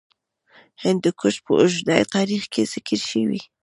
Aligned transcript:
هندوکش 0.83 1.35
په 1.45 1.51
اوږده 1.59 1.97
تاریخ 2.15 2.43
کې 2.53 2.61
ذکر 2.73 2.99
شوی. 3.09 3.41